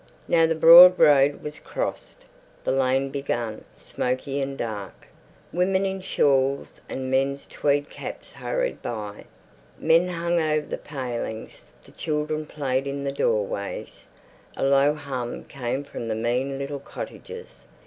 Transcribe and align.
Now 0.27 0.47
the 0.47 0.55
broad 0.55 0.97
road 0.97 1.43
was 1.43 1.59
crossed. 1.59 2.25
The 2.63 2.71
lane 2.71 3.11
began, 3.11 3.65
smoky 3.71 4.41
and 4.41 4.57
dark. 4.57 5.07
Women 5.53 5.85
in 5.85 6.01
shawls 6.01 6.81
and 6.89 7.11
men's 7.11 7.45
tweed 7.45 7.87
caps 7.87 8.31
hurried 8.31 8.81
by. 8.81 9.25
Men 9.77 10.07
hung 10.09 10.39
over 10.41 10.65
the 10.65 10.79
palings; 10.79 11.65
the 11.83 11.91
children 11.91 12.47
played 12.47 12.87
in 12.87 13.03
the 13.03 13.11
doorways. 13.11 14.07
A 14.57 14.63
low 14.65 14.95
hum 14.95 15.43
came 15.43 15.83
from 15.83 16.07
the 16.07 16.15
mean 16.15 16.57
little 16.57 16.79
cottages. 16.79 17.65